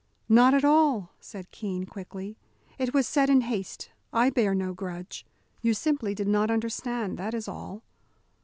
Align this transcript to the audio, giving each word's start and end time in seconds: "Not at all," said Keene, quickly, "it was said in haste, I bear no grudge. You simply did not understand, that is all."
"Not 0.27 0.55
at 0.55 0.65
all," 0.65 1.13
said 1.19 1.51
Keene, 1.51 1.85
quickly, 1.85 2.35
"it 2.79 2.91
was 2.91 3.07
said 3.07 3.29
in 3.29 3.41
haste, 3.41 3.91
I 4.11 4.31
bear 4.31 4.55
no 4.55 4.73
grudge. 4.73 5.27
You 5.61 5.75
simply 5.75 6.15
did 6.15 6.27
not 6.27 6.49
understand, 6.49 7.19
that 7.19 7.35
is 7.35 7.47
all." 7.47 7.83